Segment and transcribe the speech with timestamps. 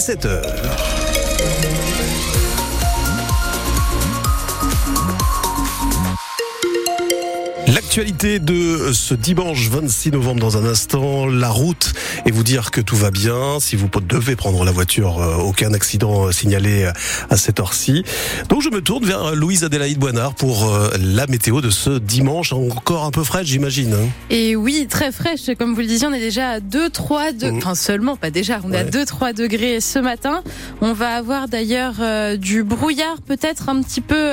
[0.00, 0.26] est 7
[7.90, 11.92] L'actualité de ce dimanche 26 novembre dans un instant, la route
[12.24, 13.58] et vous dire que tout va bien.
[13.58, 16.92] Si vous devez prendre la voiture, euh, aucun accident euh, signalé euh,
[17.30, 18.04] à cette heure-ci.
[18.48, 23.06] Donc je me tourne vers Louise Adélaïde Boinard pour la météo de ce dimanche, encore
[23.06, 23.92] un peu fraîche j'imagine.
[23.92, 24.08] Hein.
[24.30, 27.56] Et oui, très fraîche, comme vous le disiez, on est déjà à 2-3 degrés, mmh.
[27.56, 30.44] enfin seulement, pas déjà, on est à 2-3 degrés ce matin.
[30.80, 31.94] On va avoir d'ailleurs
[32.38, 34.30] du brouillard peut-être un petit peu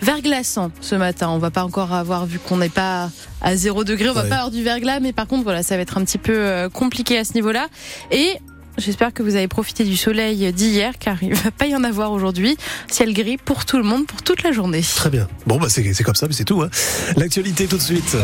[0.00, 1.28] verglaçant ce matin.
[1.30, 4.50] On va pas encore avoir vu qu'on pas à 0 degré, on va pas avoir
[4.50, 7.24] du verglas, mais par contre voilà, ça va être un petit peu euh, compliqué à
[7.24, 7.68] ce niveau-là.
[8.10, 8.34] Et
[8.78, 12.12] J'espère que vous avez profité du soleil d'hier, car il va pas y en avoir
[12.12, 12.56] aujourd'hui.
[12.88, 14.82] Ciel gris pour tout le monde, pour toute la journée.
[14.82, 15.26] Très bien.
[15.46, 16.62] Bon, bah c'est comme ça, mais c'est tout.
[16.62, 16.70] Hein.
[17.16, 18.16] L'actualité tout de suite.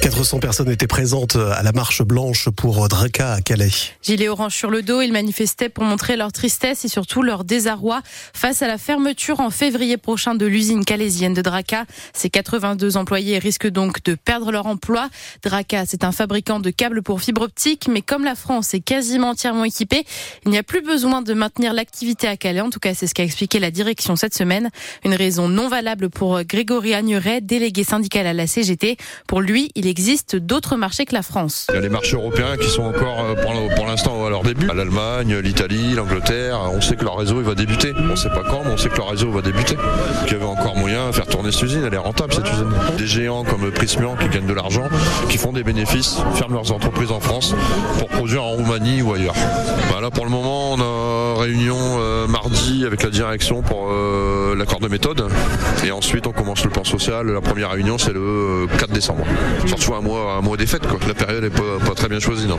[0.00, 3.68] 400 personnes étaient présentes à la marche blanche pour Draca à Calais.
[4.02, 8.00] Gilet orange sur le dos, ils manifestaient pour montrer leur tristesse et surtout leur désarroi
[8.32, 11.84] face à la fermeture en février prochain de l'usine calaisienne de Draca.
[12.14, 15.10] Ces 82 employés risquent donc de perdre leur emploi.
[15.42, 19.30] Draca, c'est un fabricant de câbles pour fibre optique, mais comme la France est quasiment
[19.30, 20.04] entièrement équipée,
[20.46, 22.62] il n'y a plus besoin de maintenir l'activité à Calais.
[22.62, 24.70] En tout cas, c'est ce qu'a expliqué la direction cette semaine.
[25.04, 28.96] Une raison non valable pour Grégory Agneret, délégué syndical à la CGT.
[29.26, 31.66] Pour lui, il existe d'autres marchés que la France.
[31.68, 33.34] Il y a les marchés européens qui sont encore euh,
[33.74, 34.66] pour l'instant à leur début.
[34.66, 37.92] L'Allemagne, l'Italie, l'Angleterre, on sait que leur réseau va débuter.
[37.98, 39.76] On ne sait pas quand, mais on sait que leur réseau va débuter.
[40.24, 42.70] Qu'il y avait encore moyen de faire tourner cette usine, elle est rentable cette usine.
[42.96, 44.88] Des géants comme Prismian qui gagnent de l'argent,
[45.28, 47.54] qui font des bénéfices, ferment leurs entreprises en France
[47.98, 49.34] pour produire en Roumanie ou ailleurs.
[49.90, 54.54] Bah là pour le moment on a réunion euh, mardi avec la direction pour euh,
[54.56, 55.26] l'accord de méthode
[55.84, 57.26] et ensuite on commence le plan social.
[57.26, 59.24] La première réunion c'est le 4 décembre
[59.80, 60.86] soit un mois, un des fêtes.
[60.86, 60.98] Quoi.
[61.06, 62.46] La période n'est pas, très bien choisie.
[62.46, 62.58] Non.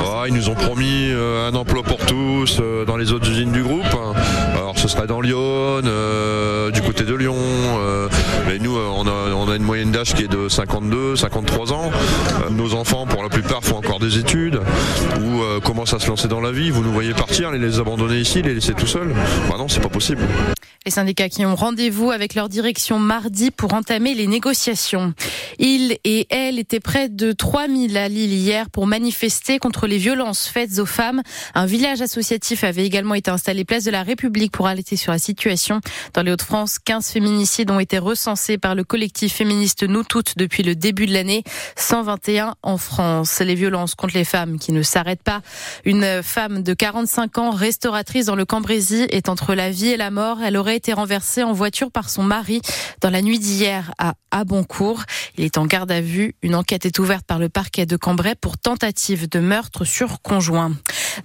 [0.00, 3.52] Ah, ils nous ont promis euh, un emploi pour tous euh, dans les autres usines
[3.52, 3.84] du groupe.
[4.54, 7.36] Alors ce serait dans Lyon, euh, du côté de Lyon.
[8.46, 11.90] mais nous, on a, une moyenne d'âge qui est de 52, 53 ans.
[12.50, 14.60] nos enfants, pour la plupart, font encore des études
[15.20, 16.70] ou commencent à se lancer dans la vie?
[16.70, 19.12] Vous nous voyez partir, les, les abandonner ici, les laisser tout seuls?
[19.48, 20.22] Bah non, c'est pas possible.
[20.86, 25.12] Les syndicats qui ont rendez-vous avec leur direction mardi pour entamer les négociations.
[25.58, 30.48] Ils et elles étaient près de 3000 à Lille hier pour manifester contre les violences
[30.48, 31.20] faites aux femmes.
[31.54, 35.18] Un village associatif avait également été installé place de la République pour alerter sur la
[35.18, 35.82] situation.
[36.14, 40.62] Dans les Hauts-de-France, 15 féminicides ont été recensés par le collectif féministe Nous Toutes depuis
[40.62, 41.44] le début de l'année.
[41.76, 43.40] 121 en France.
[43.40, 45.42] Les violences contre les femmes qui ne s'arrêtent pas.
[45.84, 50.10] Une femme de 45 ans, restauratrice dans le Cambrésis, est entre la vie et la
[50.10, 50.38] mort.
[50.42, 52.60] Elle aurait été renversée en voiture par son mari
[53.00, 55.04] dans la nuit d'hier à Aboncourt.
[55.36, 56.34] Il est en garde à vue.
[56.42, 60.72] Une enquête est ouverte par le parquet de Cambrai pour tentative de meurtre sur conjoint.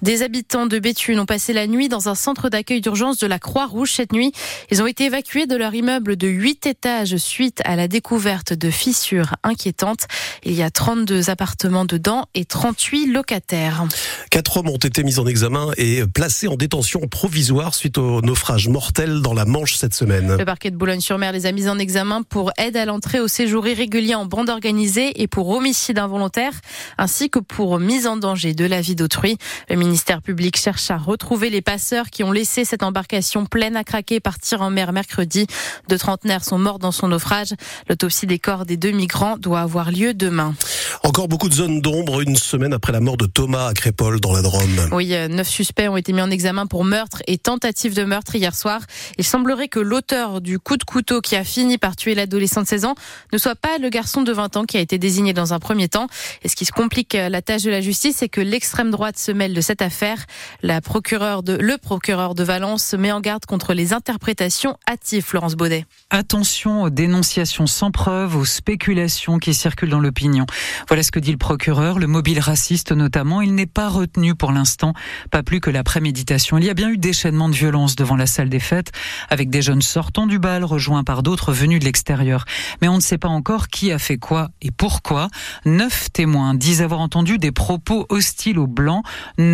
[0.02, 3.40] Des habitants de Béthune ont passé la nuit dans un centre d'accueil d'urgence de la
[3.40, 4.32] Croix-Rouge cette nuit.
[4.72, 8.70] Ils ont été évacués de leur immeuble de 8 étages suite à la découverte de
[8.70, 10.08] fissures inquiétantes.
[10.44, 13.84] Il y a 32 appartements dedans et 38 locataires.
[14.32, 18.68] Quatre hommes ont été mis en examen et placés en détention provisoire suite au naufrage
[18.68, 20.36] mortel dans la Manche cette semaine.
[20.38, 23.68] Le parquet de Boulogne-sur-Mer les a mis en examen pour aide à l'entrée au séjour
[23.68, 26.54] irrégulier en bande organisée et pour homicide involontaire,
[26.98, 29.38] ainsi que pour mise en danger de la vie d'autrui.
[29.76, 33.84] Le ministère public cherche à retrouver les passeurs qui ont laissé cette embarcation pleine à
[33.84, 35.48] craquer partir en mer mercredi.
[35.90, 37.50] Deux trentenaires sont morts dans son naufrage.
[37.90, 40.56] L'autopsie des corps des deux migrants doit avoir lieu demain.
[41.04, 44.32] Encore beaucoup de zones d'ombre une semaine après la mort de Thomas à Crépole dans
[44.32, 44.90] la Drôme.
[44.94, 48.34] Oui, euh, neuf suspects ont été mis en examen pour meurtre et tentative de meurtre
[48.36, 48.80] hier soir.
[49.18, 52.68] Il semblerait que l'auteur du coup de couteau qui a fini par tuer l'adolescent de
[52.68, 52.96] 16 ans
[53.34, 55.90] ne soit pas le garçon de 20 ans qui a été désigné dans un premier
[55.90, 56.08] temps.
[56.44, 59.20] Et ce qui se complique euh, la tâche de la justice, c'est que l'extrême droite
[59.20, 60.26] se mêle de cette affaire.
[60.62, 65.56] La procureure de, le procureur de Valence met en garde contre les interprétations hâtives, Florence
[65.56, 65.86] Baudet.
[66.12, 70.46] Attention aux dénonciations sans preuve, aux spéculations qui circulent dans l'opinion.
[70.88, 72.00] Voilà ce que dit le procureur.
[72.00, 74.94] Le mobile raciste notamment, il n'est pas retenu pour l'instant,
[75.32, 76.58] pas plus que la préméditation.
[76.58, 78.92] Il y a bien eu déchaînement de violence devant la salle des fêtes,
[79.30, 82.46] avec des jeunes sortant du bal, rejoints par d'autres venus de l'extérieur.
[82.82, 85.30] Mais on ne sait pas encore qui a fait quoi et pourquoi.
[85.66, 89.04] Neuf témoins disent avoir entendu des propos hostiles aux Blancs.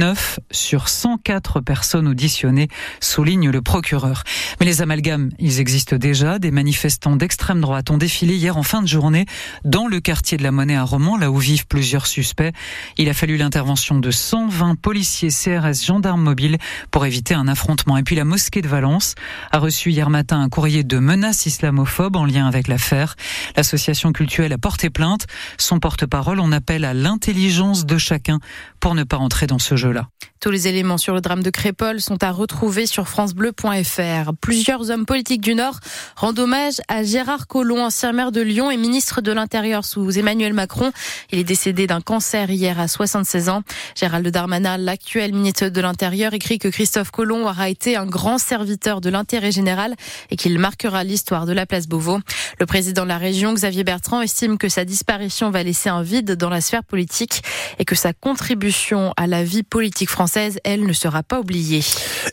[0.01, 2.69] 9 sur 104 personnes auditionnées,
[3.01, 4.23] souligne le procureur.
[4.59, 6.39] Mais les amalgames, ils existent déjà.
[6.39, 9.27] Des manifestants d'extrême droite ont défilé hier en fin de journée
[9.63, 12.51] dans le quartier de la Monnaie à Romans, là où vivent plusieurs suspects.
[12.97, 16.57] Il a fallu l'intervention de 120 policiers CRS gendarmes mobiles
[16.89, 17.95] pour éviter un affrontement.
[17.95, 19.13] Et puis la mosquée de Valence
[19.51, 23.15] a reçu hier matin un courrier de menaces islamophobes en lien avec l'affaire.
[23.55, 25.27] L'association culturelle a porté plainte.
[25.59, 28.39] Son porte-parole, on appelle à l'intelligence de chacun
[28.79, 30.09] pour ne pas entrer dans ce jeu-là.
[30.41, 34.31] Tous les éléments sur le drame de Crépol sont à retrouver sur francebleu.fr.
[34.41, 35.79] Plusieurs hommes politiques du Nord
[36.15, 40.53] rendent hommage à Gérard Collomb, ancien maire de Lyon et ministre de l'Intérieur sous Emmanuel
[40.53, 40.91] Macron.
[41.31, 43.61] Il est décédé d'un cancer hier à 76 ans.
[43.95, 48.99] Gérald Darmanin, l'actuel ministre de l'Intérieur, écrit que Christophe Colomb aura été un grand serviteur
[48.99, 49.93] de l'intérêt général
[50.31, 52.17] et qu'il marquera l'histoire de la place Beauvau.
[52.59, 56.31] Le président de la région, Xavier Bertrand, estime que sa disparition va laisser un vide
[56.31, 57.43] dans la sphère politique
[57.77, 61.81] et que sa contribution à la vie politique française, elle, ne sera pas oubliée.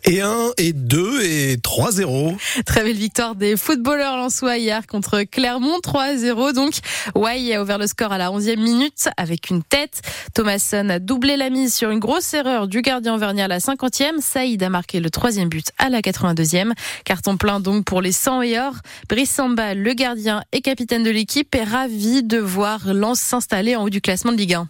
[0.04, 2.36] Et 1, et 2, et 3-0.
[2.64, 6.74] Très belle victoire des footballeurs lensois hier contre Clermont, 3-0 donc.
[7.14, 10.02] Wai a ouvert le score à la 11e minute avec une tête.
[10.34, 14.20] Thomasson a doublé la mise sur une grosse erreur du gardien auvergnat à la 50e.
[14.20, 16.72] Saïd a marqué le troisième but à la 82e.
[17.04, 18.74] Carton plein donc pour les 100 et or.
[19.08, 23.84] Brice Samba, le gardien et capitaine de l'équipe, est ravi de voir Lens s'installer en
[23.84, 24.68] haut du classement de Ligue 1.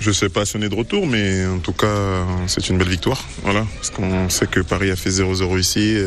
[0.00, 2.88] Je sais pas si on est de retour, mais en tout cas, c'est une belle
[2.88, 3.22] victoire.
[3.42, 5.98] Voilà, parce qu'on sait que Paris a fait 0-0 ici.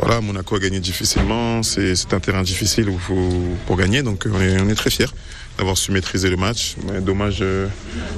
[0.00, 1.62] Voilà, Monaco a gagné difficilement.
[1.64, 2.98] C'est un terrain difficile où
[3.66, 5.06] pour gagner, donc on est, on est très fiers
[5.58, 6.76] d'avoir su maîtriser le match.
[6.86, 7.66] Mais dommage euh,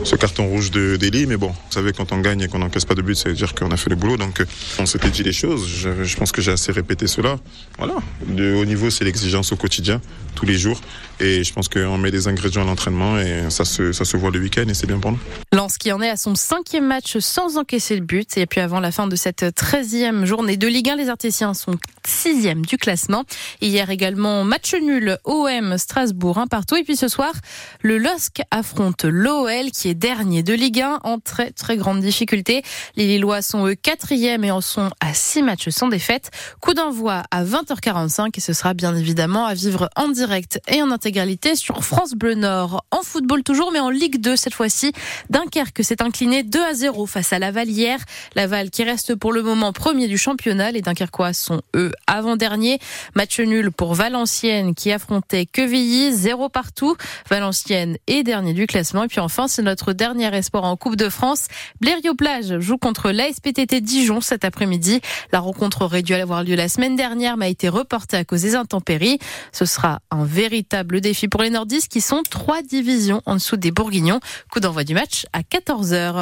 [0.05, 2.85] ce carton rouge de d'Eli, mais bon, vous savez quand on gagne et qu'on n'encaisse
[2.85, 4.17] pas de but, ça veut dire qu'on a fait le boulot.
[4.17, 4.43] Donc
[4.79, 5.69] on s'était dit les choses.
[5.69, 7.39] Je, je pense que j'ai assez répété cela.
[7.79, 7.95] Voilà,
[8.27, 10.01] de haut niveau, c'est l'exigence au quotidien,
[10.35, 10.81] tous les jours.
[11.21, 14.31] Et je pense qu'on met des ingrédients à l'entraînement et ça se, ça se voit
[14.31, 15.19] le week-end et c'est bien pour nous.
[15.59, 18.39] Lens qui en est à son cinquième match sans encaisser le but.
[18.39, 21.75] Et puis avant la fin de cette treizième journée de Ligue 1, les Artésiens sont
[22.07, 23.25] sixième du classement.
[23.61, 26.77] Hier également, match nul OM Strasbourg un partout.
[26.77, 27.33] Et puis ce soir,
[27.83, 32.63] le LOSC affronte l'OL qui est dernier de Ligue 1 en très très grande difficulté.
[32.95, 36.31] Les Lillois sont eux quatrième et en sont à six matchs sans défaite.
[36.61, 40.93] Coup d'envoi à 20h45 et ce sera bien évidemment à vivre en direct et en
[40.93, 42.85] intégralité sur France Bleu Nord.
[42.93, 44.93] En football toujours, mais en Ligue 2 cette fois-ci.
[45.49, 47.99] Dunkerque s'est incliné 2 à 0 face à Laval hier.
[48.35, 50.73] Laval qui reste pour le moment premier du championnat.
[50.73, 52.79] Les Dunkerquois sont eux avant-dernier.
[53.15, 56.97] Match nul pour Valenciennes qui affrontait Quevilly, zéro partout.
[57.31, 59.05] Valenciennes est dernier du classement.
[59.05, 61.47] Et puis enfin, c'est notre dernier espoir en Coupe de France.
[61.81, 65.01] Blériot-Plage joue contre l'ASPTT Dijon cet après-midi.
[65.33, 68.43] La rencontre aurait dû avoir lieu la semaine dernière, mais a été reportée à cause
[68.43, 69.19] des intempéries.
[69.53, 73.71] Ce sera un véritable défi pour les nordistes qui sont trois divisions en dessous des
[73.71, 74.21] Bourguignons.
[74.53, 76.17] Coup d'envoi du match à 14h.